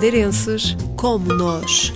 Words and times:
madeirenses 0.00 0.74
como 0.96 1.30
nós. 1.34 1.92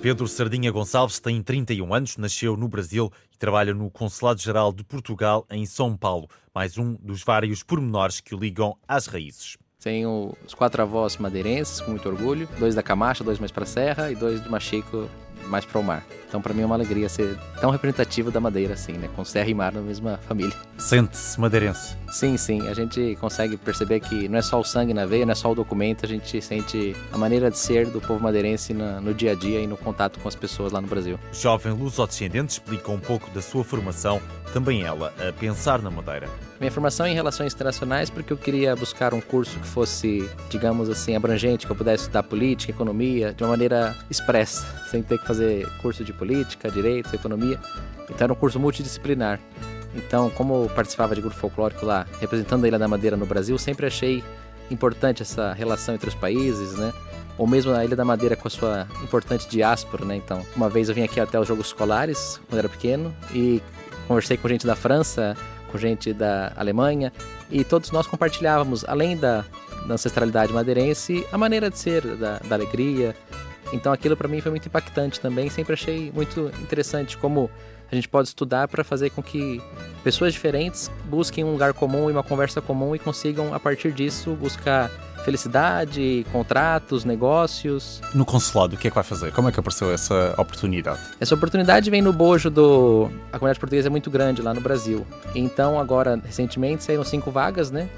Pedro 0.00 0.28
Sardinha 0.28 0.70
Gonçalves 0.70 1.18
tem 1.18 1.42
31 1.42 1.92
anos, 1.92 2.16
nasceu 2.16 2.56
no 2.56 2.68
Brasil 2.68 3.10
e 3.34 3.36
trabalha 3.36 3.74
no 3.74 3.90
Consulado-Geral 3.90 4.72
de 4.72 4.84
Portugal 4.84 5.44
em 5.50 5.66
São 5.66 5.96
Paulo, 5.96 6.28
mais 6.54 6.78
um 6.78 6.94
dos 7.02 7.24
vários 7.24 7.64
pormenores 7.64 8.20
que 8.20 8.36
o 8.36 8.38
ligam 8.38 8.76
às 8.86 9.06
raízes. 9.06 9.56
Tenho 9.80 10.32
os 10.46 10.54
quatro 10.54 10.82
avós 10.82 11.16
madeirenses, 11.16 11.80
com 11.80 11.90
muito 11.90 12.08
orgulho, 12.08 12.48
dois 12.56 12.76
da 12.76 12.84
Camacha, 12.84 13.24
dois 13.24 13.40
mais 13.40 13.50
para 13.50 13.64
a 13.64 13.66
Serra 13.66 14.12
e 14.12 14.14
dois 14.14 14.40
de 14.40 14.48
Machico, 14.48 15.10
mais 15.48 15.64
para 15.64 15.80
o 15.80 15.82
mar. 15.82 16.06
Então, 16.28 16.40
para 16.40 16.54
mim 16.54 16.62
é 16.62 16.66
uma 16.66 16.76
alegria 16.76 17.08
ser 17.08 17.36
tão 17.60 17.70
representativo 17.70 18.30
da 18.30 18.40
Madeira, 18.40 18.74
assim, 18.74 18.92
né? 18.92 19.08
Com 19.14 19.24
serra 19.24 19.48
e 19.48 19.54
mar 19.54 19.72
na 19.72 19.80
mesma 19.80 20.18
família. 20.26 20.56
Sente-se 20.78 21.38
madeirense? 21.38 21.96
Sim, 22.08 22.36
sim. 22.36 22.66
A 22.68 22.74
gente 22.74 23.16
consegue 23.20 23.56
perceber 23.56 24.00
que 24.00 24.28
não 24.28 24.38
é 24.38 24.42
só 24.42 24.58
o 24.58 24.64
sangue 24.64 24.94
na 24.94 25.06
veia, 25.06 25.26
não 25.26 25.32
é 25.32 25.34
só 25.34 25.52
o 25.52 25.54
documento, 25.54 26.04
a 26.04 26.08
gente 26.08 26.40
sente 26.40 26.96
a 27.12 27.18
maneira 27.18 27.50
de 27.50 27.58
ser 27.58 27.86
do 27.86 28.00
povo 28.00 28.22
madeirense 28.22 28.72
na, 28.72 29.00
no 29.00 29.12
dia 29.12 29.32
a 29.32 29.34
dia 29.34 29.60
e 29.60 29.66
no 29.66 29.76
contato 29.76 30.18
com 30.18 30.28
as 30.28 30.34
pessoas 30.34 30.72
lá 30.72 30.80
no 30.80 30.88
Brasil. 30.88 31.18
Jovem 31.32 31.72
luso-descendente 31.72 32.52
explica 32.52 32.90
um 32.90 32.98
pouco 32.98 33.30
da 33.30 33.42
sua 33.42 33.62
formação, 33.62 34.20
também 34.52 34.82
ela, 34.82 35.12
a 35.28 35.32
pensar 35.32 35.80
na 35.80 35.90
Madeira. 35.90 36.28
Minha 36.58 36.70
formação 36.70 37.06
é 37.06 37.10
em 37.10 37.14
relações 37.14 37.54
internacionais 37.54 38.10
porque 38.10 38.32
eu 38.32 38.36
queria 38.36 38.76
buscar 38.76 39.14
um 39.14 39.20
curso 39.20 39.58
que 39.58 39.66
fosse, 39.66 40.28
digamos 40.50 40.90
assim, 40.90 41.16
abrangente, 41.16 41.64
que 41.64 41.72
eu 41.72 41.76
pudesse 41.76 42.02
estudar 42.02 42.22
política, 42.22 42.72
economia, 42.72 43.32
de 43.32 43.42
uma 43.42 43.50
maneira 43.50 43.96
expressa, 44.10 44.66
sem 44.90 45.02
ter 45.02 45.18
que 45.18 45.26
fazer 45.26 45.66
curso 45.80 46.04
de 46.04 46.12
política, 46.12 46.70
direito, 46.70 47.14
economia. 47.14 47.49
Então 48.04 48.24
era 48.24 48.32
um 48.32 48.36
curso 48.36 48.58
multidisciplinar. 48.58 49.40
Então, 49.94 50.30
como 50.30 50.64
eu 50.64 50.70
participava 50.70 51.14
de 51.14 51.20
grupo 51.20 51.36
folclórico 51.36 51.84
lá, 51.84 52.06
representando 52.20 52.64
a 52.64 52.68
Ilha 52.68 52.78
da 52.78 52.86
Madeira 52.86 53.16
no 53.16 53.26
Brasil, 53.26 53.58
sempre 53.58 53.86
achei 53.86 54.22
importante 54.70 55.22
essa 55.22 55.52
relação 55.52 55.94
entre 55.94 56.08
os 56.08 56.14
países, 56.14 56.76
né? 56.76 56.92
Ou 57.36 57.46
mesmo 57.46 57.72
a 57.72 57.84
Ilha 57.84 57.96
da 57.96 58.04
Madeira 58.04 58.36
com 58.36 58.46
a 58.46 58.50
sua 58.50 58.86
importante 59.02 59.48
diáspora, 59.48 60.04
né? 60.04 60.16
Então, 60.16 60.44
uma 60.54 60.68
vez 60.68 60.88
eu 60.88 60.94
vim 60.94 61.02
aqui 61.02 61.18
até 61.18 61.40
os 61.40 61.48
Jogos 61.48 61.68
Escolares, 61.68 62.40
quando 62.48 62.58
era 62.58 62.68
pequeno, 62.68 63.14
e 63.32 63.60
conversei 64.06 64.36
com 64.36 64.48
gente 64.48 64.66
da 64.66 64.76
França, 64.76 65.36
com 65.70 65.78
gente 65.78 66.12
da 66.12 66.52
Alemanha, 66.56 67.12
e 67.50 67.64
todos 67.64 67.90
nós 67.90 68.06
compartilhávamos, 68.06 68.84
além 68.86 69.16
da, 69.16 69.44
da 69.86 69.94
ancestralidade 69.94 70.52
madeirense, 70.52 71.26
a 71.32 71.38
maneira 71.38 71.70
de 71.70 71.78
ser, 71.78 72.06
da, 72.16 72.38
da 72.38 72.54
alegria. 72.54 73.16
Então 73.72 73.92
aquilo 73.92 74.16
para 74.16 74.28
mim 74.28 74.40
foi 74.40 74.50
muito 74.50 74.66
impactante 74.66 75.20
também, 75.20 75.48
sempre 75.48 75.74
achei 75.74 76.10
muito 76.12 76.50
interessante 76.60 77.16
como 77.16 77.50
a 77.90 77.94
gente 77.94 78.08
pode 78.08 78.28
estudar 78.28 78.68
para 78.68 78.84
fazer 78.84 79.10
com 79.10 79.22
que 79.22 79.60
pessoas 80.04 80.32
diferentes 80.32 80.90
busquem 81.06 81.42
um 81.42 81.52
lugar 81.52 81.74
comum 81.74 82.08
e 82.08 82.12
uma 82.12 82.22
conversa 82.22 82.60
comum 82.60 82.94
e 82.94 82.98
consigam, 82.98 83.52
a 83.52 83.58
partir 83.58 83.92
disso, 83.92 84.30
buscar 84.34 84.88
felicidade, 85.24 86.24
contratos, 86.32 87.04
negócios. 87.04 88.00
No 88.14 88.24
consulado, 88.24 88.76
o 88.76 88.78
que 88.78 88.86
é 88.86 88.90
que 88.90 88.94
vai 88.94 89.04
fazer? 89.04 89.32
Como 89.32 89.48
é 89.48 89.52
que 89.52 89.60
apareceu 89.60 89.92
essa 89.92 90.34
oportunidade? 90.38 91.00
Essa 91.20 91.34
oportunidade 91.34 91.90
vem 91.90 92.00
no 92.00 92.12
bojo 92.12 92.48
do. 92.48 93.10
A 93.32 93.38
comunidade 93.38 93.60
portuguesa 93.60 93.88
é 93.88 93.90
muito 93.90 94.10
grande 94.10 94.40
lá 94.40 94.54
no 94.54 94.60
Brasil. 94.60 95.06
Então, 95.34 95.78
agora, 95.78 96.20
recentemente, 96.24 96.84
saíram 96.84 97.04
cinco 97.04 97.30
vagas, 97.30 97.70
né? 97.70 97.88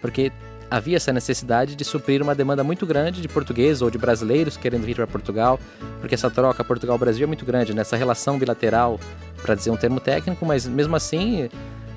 Porque 0.00 0.30
havia 0.70 0.96
essa 0.96 1.12
necessidade 1.12 1.74
de 1.74 1.84
suprir 1.84 2.22
uma 2.22 2.34
demanda 2.34 2.62
muito 2.62 2.86
grande 2.86 3.20
de 3.20 3.28
portugueses 3.28 3.82
ou 3.82 3.90
de 3.90 3.98
brasileiros 3.98 4.56
querendo 4.56 4.84
vir 4.84 4.96
para 4.96 5.06
Portugal, 5.06 5.58
porque 6.00 6.14
essa 6.14 6.30
troca 6.30 6.62
Portugal-Brasil 6.62 7.24
é 7.24 7.26
muito 7.26 7.44
grande, 7.44 7.74
nessa 7.74 7.96
né? 7.96 8.00
relação 8.00 8.38
bilateral, 8.38 9.00
para 9.42 9.54
dizer 9.54 9.70
um 9.70 9.76
termo 9.76 10.00
técnico, 10.00 10.44
mas 10.44 10.66
mesmo 10.66 10.94
assim 10.94 11.48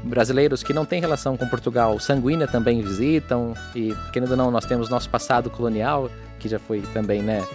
brasileiros 0.04 0.64
que 0.64 0.74
não 0.74 0.86
têm 0.86 1.00
relação 1.00 1.38
com 1.38 1.48
Portugal 1.48 2.00
sanguínea 2.00 2.48
também 2.48 2.82
visitam 2.82 3.54
e 3.76 3.96
querendo 4.12 4.32
ou 4.32 4.38
não 4.38 4.50
nós 4.50 4.66
temos 4.66 4.90
nosso 4.90 5.08
passado 5.08 5.48
colonial 5.48 6.10
que 6.40 6.50
já 6.50 6.58
foi 6.58 6.82
também 6.92 7.22
né 7.22 7.46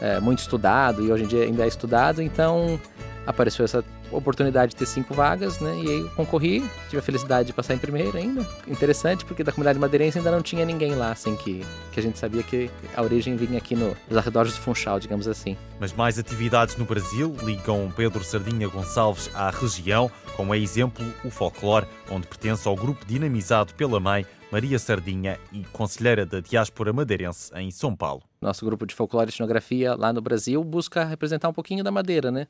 é, 0.00 0.20
muito 0.20 0.38
estudado 0.38 1.04
e 1.04 1.10
hoje 1.10 1.24
em 1.24 1.26
dia 1.26 1.42
ainda 1.42 1.64
é 1.64 1.66
estudado 1.66 2.22
então 2.22 2.80
apareceu 3.26 3.64
essa 3.64 3.84
oportunidade 4.10 4.70
de 4.70 4.76
ter 4.76 4.86
cinco 4.86 5.14
vagas, 5.14 5.60
né? 5.60 5.80
E 5.82 5.88
aí 5.88 6.00
eu 6.00 6.10
concorri, 6.10 6.60
tive 6.88 6.98
a 6.98 7.02
felicidade 7.02 7.48
de 7.48 7.52
passar 7.52 7.74
em 7.74 7.78
primeiro 7.78 8.16
ainda. 8.16 8.46
Interessante, 8.66 9.24
porque 9.24 9.44
da 9.44 9.52
comunidade 9.52 9.78
madeirense 9.78 10.18
ainda 10.18 10.30
não 10.30 10.42
tinha 10.42 10.64
ninguém 10.64 10.94
lá, 10.94 11.12
assim, 11.12 11.36
que, 11.36 11.64
que 11.92 12.00
a 12.00 12.02
gente 12.02 12.18
sabia 12.18 12.42
que 12.42 12.70
a 12.94 13.02
origem 13.02 13.36
vinha 13.36 13.58
aqui 13.58 13.74
no, 13.74 13.96
nos 14.08 14.18
arredores 14.18 14.54
do 14.54 14.60
Funchal, 14.60 14.98
digamos 14.98 15.26
assim. 15.28 15.56
Mas 15.78 15.92
mais 15.92 16.18
atividades 16.18 16.76
no 16.76 16.84
Brasil 16.84 17.34
ligam 17.42 17.92
Pedro 17.96 18.22
Sardinha 18.22 18.68
Gonçalves 18.68 19.30
à 19.34 19.50
região, 19.50 20.10
como 20.36 20.54
é 20.54 20.58
exemplo 20.58 21.04
o 21.24 21.30
folclore, 21.30 21.86
onde 22.10 22.26
pertence 22.26 22.66
ao 22.66 22.76
grupo 22.76 23.04
dinamizado 23.04 23.74
pela 23.74 23.98
mãe 23.98 24.26
Maria 24.50 24.78
Sardinha 24.80 25.38
e 25.52 25.62
conselheira 25.72 26.26
da 26.26 26.40
diáspora 26.40 26.92
madeirense 26.92 27.52
em 27.54 27.70
São 27.70 27.94
Paulo. 27.94 28.22
Nosso 28.40 28.64
grupo 28.64 28.84
de 28.84 28.94
folclore 28.94 29.28
e 29.28 29.32
etnografia 29.32 29.94
lá 29.94 30.12
no 30.12 30.20
Brasil 30.20 30.62
busca 30.64 31.04
representar 31.04 31.48
um 31.48 31.52
pouquinho 31.52 31.84
da 31.84 31.92
madeira, 31.92 32.32
né? 32.32 32.48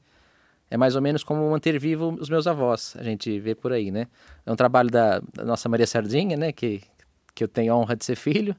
É 0.70 0.76
mais 0.76 0.94
ou 0.94 1.02
menos 1.02 1.24
como 1.24 1.50
manter 1.50 1.78
vivo 1.78 2.16
os 2.20 2.30
meus 2.30 2.46
avós, 2.46 2.94
a 2.96 3.02
gente 3.02 3.40
vê 3.40 3.54
por 3.54 3.72
aí, 3.72 3.90
né? 3.90 4.06
É 4.46 4.52
um 4.52 4.56
trabalho 4.56 4.88
da, 4.88 5.20
da, 5.34 5.44
nossa 5.44 5.68
Maria 5.68 5.86
Sardinha, 5.86 6.36
né, 6.36 6.52
que, 6.52 6.80
que 7.34 7.42
eu 7.42 7.48
tenho 7.48 7.72
a 7.72 7.76
honra 7.76 7.96
de 7.96 8.04
ser 8.04 8.14
filho, 8.14 8.54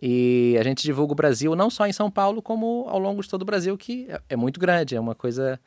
e 0.00 0.56
a 0.60 0.62
gente 0.62 0.82
divulga 0.82 1.12
o 1.12 1.16
Brasil 1.16 1.56
não 1.56 1.70
só 1.70 1.86
em 1.86 1.92
São 1.92 2.10
Paulo, 2.10 2.42
como 2.42 2.84
ao 2.88 2.98
longo 2.98 3.22
de 3.22 3.28
todo 3.28 3.42
o 3.42 3.44
Brasil, 3.46 3.76
que 3.78 4.06
é, 4.10 4.20
é 4.28 4.36
muito 4.36 4.60
grande, 4.60 4.94
é 4.94 5.00
uma 5.00 5.14
coisa 5.14 5.58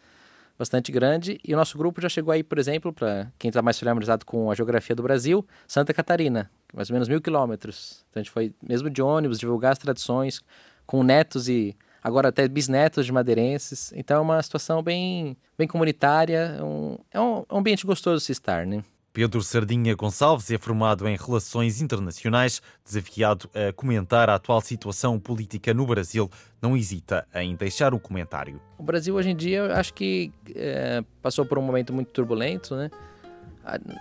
bastante 0.57 0.91
grande, 0.91 1.39
e 1.43 1.53
o 1.55 1.57
nosso 1.57 1.75
grupo 1.75 1.99
já 1.99 2.07
chegou 2.07 2.31
aí, 2.31 2.43
por 2.43 2.59
exemplo, 2.59 2.93
para 2.93 3.31
quem 3.39 3.49
está 3.49 3.63
mais 3.63 3.79
familiarizado 3.79 4.23
com 4.23 4.51
a 4.51 4.55
geografia 4.55 4.95
do 4.95 5.01
Brasil, 5.01 5.43
Santa 5.67 5.91
Catarina, 5.91 6.51
mais 6.71 6.91
ou 6.91 6.93
menos 6.93 7.07
mil 7.09 7.19
quilômetros. 7.19 8.05
Então 8.09 8.21
a 8.21 8.23
gente 8.23 8.31
foi, 8.31 8.53
mesmo 8.61 8.87
de 8.87 9.01
ônibus, 9.01 9.39
divulgar 9.39 9.71
as 9.71 9.79
tradições 9.79 10.39
com 10.85 11.01
netos 11.01 11.49
e 11.49 11.75
agora 12.03 12.29
até 12.29 12.47
bisnetos 12.47 13.05
de 13.05 13.11
madeirenses. 13.11 13.93
Então 13.95 14.17
é 14.17 14.21
uma 14.21 14.41
situação 14.41 14.81
bem, 14.81 15.37
bem 15.57 15.67
comunitária, 15.67 16.57
um, 16.61 16.97
é 17.11 17.19
um 17.19 17.45
ambiente 17.49 17.85
gostoso 17.85 18.19
de 18.19 18.25
se 18.25 18.31
estar, 18.31 18.65
né? 18.65 18.83
Pedro 19.13 19.41
Sardinha 19.41 19.93
Gonçalves 19.93 20.49
é 20.51 20.57
formado 20.57 21.05
em 21.05 21.17
Relações 21.17 21.81
Internacionais, 21.81 22.61
desafiado 22.85 23.49
a 23.53 23.73
comentar 23.73 24.29
a 24.29 24.35
atual 24.35 24.61
situação 24.61 25.19
política 25.19 25.73
no 25.73 25.85
Brasil, 25.85 26.31
não 26.61 26.77
hesita 26.77 27.27
em 27.35 27.53
deixar 27.53 27.93
o 27.93 27.99
comentário. 27.99 28.61
O 28.77 28.83
Brasil 28.83 29.13
hoje 29.13 29.31
em 29.31 29.35
dia, 29.35 29.57
eu 29.57 29.73
acho 29.73 29.93
que 29.93 30.31
é, 30.55 31.03
passou 31.21 31.45
por 31.45 31.59
um 31.59 31.61
momento 31.61 31.91
muito 31.91 32.07
turbulento, 32.07 32.73
né? 32.73 32.89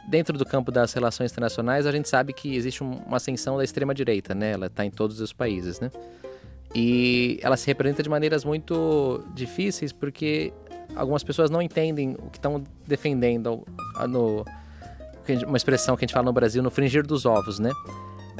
Dentro 0.08 0.38
do 0.38 0.46
campo 0.46 0.70
das 0.70 0.92
relações 0.92 1.32
internacionais, 1.32 1.86
a 1.86 1.92
gente 1.92 2.08
sabe 2.08 2.32
que 2.32 2.54
existe 2.54 2.80
uma 2.80 3.16
ascensão 3.16 3.56
da 3.56 3.64
extrema 3.64 3.92
direita, 3.92 4.32
né? 4.32 4.52
Ela 4.52 4.66
está 4.66 4.86
em 4.86 4.90
todos 4.92 5.20
os 5.20 5.32
países, 5.32 5.80
né? 5.80 5.90
E 6.74 7.38
ela 7.42 7.56
se 7.56 7.66
representa 7.66 8.02
de 8.02 8.08
maneiras 8.08 8.44
muito 8.44 9.24
difíceis 9.34 9.92
porque 9.92 10.52
algumas 10.94 11.22
pessoas 11.24 11.50
não 11.50 11.60
entendem 11.60 12.16
o 12.18 12.30
que 12.30 12.38
estão 12.38 12.62
defendendo 12.86 13.64
no 14.08 14.44
uma 15.46 15.56
expressão 15.56 15.96
que 15.96 16.04
a 16.04 16.06
gente 16.06 16.14
fala 16.14 16.24
no 16.24 16.32
Brasil, 16.32 16.62
no 16.62 16.70
fringir 16.70 17.06
dos 17.06 17.24
ovos, 17.24 17.58
né? 17.58 17.70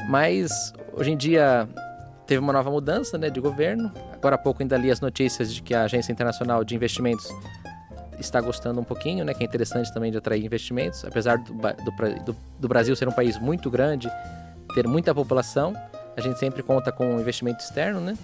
Mas 0.09 0.73
hoje 0.93 1.11
em 1.11 1.17
dia 1.17 1.67
teve 2.25 2.39
uma 2.39 2.53
nova 2.53 2.69
mudança, 2.69 3.17
né, 3.17 3.29
de 3.29 3.39
governo. 3.39 3.91
Agora 4.13 4.35
há 4.35 4.37
pouco 4.37 4.61
ainda 4.61 4.77
li 4.77 4.91
as 4.91 4.99
notícias 4.99 5.53
de 5.53 5.61
que 5.61 5.73
a 5.73 5.83
Agência 5.83 6.11
Internacional 6.11 6.63
de 6.63 6.75
Investimentos 6.75 7.29
está 8.19 8.39
gostando 8.39 8.79
um 8.79 8.83
pouquinho, 8.83 9.25
né, 9.25 9.33
que 9.33 9.43
é 9.43 9.45
interessante 9.45 9.93
também 9.93 10.11
de 10.11 10.17
atrair 10.17 10.43
investimentos, 10.45 11.03
apesar 11.03 11.37
do, 11.37 11.53
do, 11.53 12.35
do 12.59 12.67
Brasil 12.67 12.95
ser 12.95 13.07
um 13.07 13.11
país 13.11 13.39
muito 13.39 13.69
grande, 13.69 14.09
ter 14.73 14.87
muita 14.87 15.13
população, 15.13 15.73
a 16.15 16.21
gente 16.21 16.39
sempre 16.39 16.61
conta 16.61 16.91
com 16.91 17.19
investimento 17.19 17.63
externo, 17.63 17.99
né? 17.99 18.17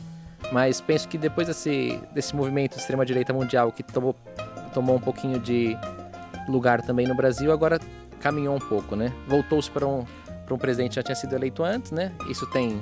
Mas 0.51 0.79
penso 0.79 1.07
que 1.07 1.17
depois 1.17 1.47
desse, 1.47 1.99
desse 2.13 2.35
movimento 2.35 2.73
de 2.73 2.79
extrema-direita 2.79 3.33
mundial 3.33 3.71
que 3.71 3.83
tomou, 3.83 4.15
tomou 4.73 4.95
um 4.95 4.99
pouquinho 4.99 5.39
de 5.39 5.77
lugar 6.47 6.81
também 6.81 7.07
no 7.07 7.15
Brasil, 7.15 7.51
agora 7.51 7.79
caminhou 8.19 8.55
um 8.55 8.59
pouco, 8.59 8.95
né? 8.95 9.11
Voltou-se 9.27 9.69
para 9.69 9.85
um, 9.85 10.05
para 10.45 10.53
um 10.53 10.57
presidente 10.57 10.91
que 10.91 10.95
já 10.95 11.03
tinha 11.03 11.15
sido 11.15 11.35
eleito 11.35 11.63
antes, 11.63 11.91
né? 11.91 12.11
Isso 12.29 12.45
tem 12.47 12.81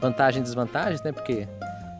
vantagens 0.00 0.40
e 0.40 0.44
desvantagens, 0.44 1.02
né? 1.02 1.12
Porque 1.12 1.46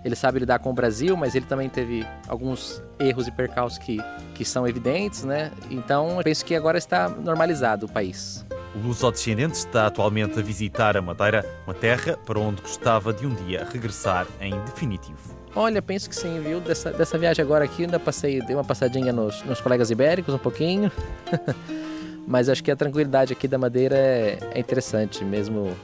ele 0.04 0.14
sabe 0.14 0.40
lidar 0.40 0.58
com 0.58 0.70
o 0.70 0.72
Brasil, 0.72 1.16
mas 1.16 1.34
ele 1.34 1.46
também 1.46 1.68
teve 1.68 2.06
alguns 2.28 2.82
erros 2.98 3.26
e 3.26 3.30
percalços 3.30 3.78
que, 3.78 3.98
que 4.34 4.44
são 4.44 4.68
evidentes, 4.68 5.24
né? 5.24 5.50
Então, 5.70 6.18
penso 6.22 6.44
que 6.44 6.54
agora 6.54 6.76
está 6.76 7.08
normalizado 7.08 7.86
o 7.86 7.88
país. 7.88 8.44
O 8.74 8.78
luso-descendente 8.88 9.56
está 9.56 9.86
atualmente 9.86 10.38
a 10.38 10.42
visitar 10.42 10.96
a 10.96 11.02
Madeira, 11.02 11.44
uma 11.64 11.74
terra 11.74 12.16
para 12.16 12.40
onde 12.40 12.60
gostava 12.60 13.12
de 13.12 13.24
um 13.24 13.32
dia 13.32 13.66
regressar 13.70 14.26
em 14.40 14.58
definitivo. 14.64 15.16
Olha, 15.54 15.80
penso 15.80 16.10
que 16.10 16.16
sim, 16.16 16.40
viu? 16.40 16.60
Dessa, 16.60 16.90
dessa 16.90 17.16
viagem 17.16 17.44
agora 17.44 17.64
aqui, 17.64 17.84
ainda 17.84 18.00
passei, 18.00 18.42
dei 18.42 18.56
uma 18.56 18.64
passadinha 18.64 19.12
nos, 19.12 19.42
nos 19.44 19.60
colegas 19.60 19.90
ibéricos 19.90 20.34
um 20.34 20.38
pouquinho. 20.38 20.90
Mas 22.26 22.48
acho 22.48 22.64
que 22.64 22.70
a 22.70 22.76
tranquilidade 22.76 23.32
aqui 23.32 23.46
da 23.46 23.58
Madeira 23.58 23.96
é, 23.96 24.38
é 24.52 24.58
interessante, 24.58 25.24
mesmo 25.24 25.76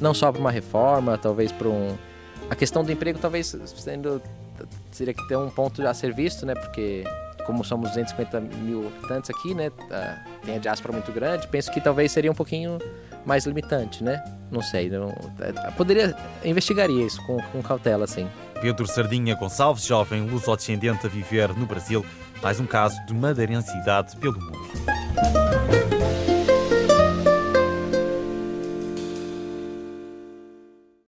não 0.00 0.12
só 0.12 0.32
para 0.32 0.40
uma 0.40 0.50
reforma, 0.50 1.16
talvez 1.16 1.52
para 1.52 1.68
um. 1.68 1.96
A 2.50 2.56
questão 2.56 2.82
do 2.82 2.90
emprego 2.90 3.18
talvez 3.20 3.56
sendo. 3.76 4.20
Seria 4.90 5.14
que 5.14 5.26
ter 5.28 5.36
um 5.36 5.48
ponto 5.48 5.86
a 5.86 5.94
ser 5.94 6.12
visto, 6.12 6.44
né? 6.44 6.54
Porque 6.54 7.04
como 7.46 7.64
somos 7.64 7.90
250 7.90 8.40
mil 8.40 8.86
habitantes 8.86 9.30
aqui, 9.30 9.54
né? 9.54 9.70
Tá, 9.70 10.24
tem 10.44 10.56
a 10.56 10.58
diáspora 10.58 10.92
muito 10.92 11.12
grande. 11.12 11.46
Penso 11.48 11.70
que 11.70 11.80
talvez 11.80 12.12
seria 12.12 12.30
um 12.30 12.34
pouquinho 12.34 12.78
mais 13.24 13.46
limitante, 13.46 14.02
né? 14.02 14.22
Não 14.50 14.60
sei, 14.60 14.90
não, 14.90 15.08
é, 15.40 15.70
poderia 15.72 16.14
investigaria 16.44 17.06
isso 17.06 17.24
com, 17.26 17.38
com 17.52 17.62
cautela, 17.62 18.04
assim. 18.04 18.28
Pedro 18.60 18.86
Sardinha 18.86 19.34
Gonçalves, 19.34 19.84
jovem 19.84 20.22
luso-descendente 20.26 21.06
a 21.06 21.08
viver 21.08 21.48
no 21.56 21.66
Brasil, 21.66 22.04
mais 22.42 22.60
um 22.60 22.66
caso 22.66 22.96
de 23.06 23.14
madeirensidade 23.14 24.16
pelo 24.16 24.40
mundo. 24.40 24.91